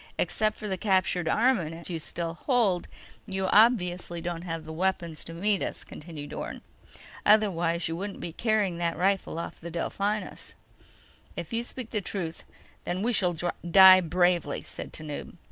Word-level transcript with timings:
"Except 0.17 0.57
for 0.57 0.67
the 0.67 0.79
captured 0.79 1.27
armament 1.27 1.87
you 1.87 1.99
still 1.99 2.33
hold, 2.33 2.87
you 3.27 3.45
obviously 3.45 4.19
don't 4.19 4.41
have 4.41 4.65
the 4.65 4.73
weapons 4.73 5.23
to 5.25 5.31
meet 5.35 5.61
us," 5.61 5.83
continued 5.83 6.33
Orne. 6.33 6.61
"Otherwise, 7.23 7.87
you 7.87 7.95
wouldn't 7.95 8.19
be 8.19 8.33
carrying 8.33 8.79
that 8.79 8.97
rifle 8.97 9.37
off 9.37 9.61
the 9.61 9.69
Delphinus." 9.69 10.55
"If 11.37 11.53
you 11.53 11.61
speak 11.63 11.91
the 11.91 12.01
truth, 12.01 12.45
then 12.83 13.03
we 13.03 13.13
shall 13.13 13.37
die 13.69 14.01
bravely," 14.01 14.63
said 14.63 14.91
Tanub. 14.91 15.35